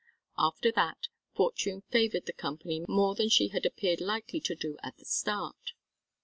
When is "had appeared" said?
3.49-4.01